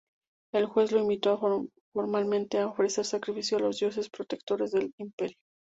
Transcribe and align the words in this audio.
El 0.51 0.65
juez 0.65 0.91
lo 0.91 1.01
invitó 1.01 1.39
formalmente 1.93 2.57
a 2.57 2.65
ofrecer 2.69 3.05
sacrificio 3.05 3.59
a 3.59 3.61
los 3.61 3.77
dioses 3.77 4.09
protectores 4.09 4.71
del 4.71 4.91
Imperio. 4.97 5.37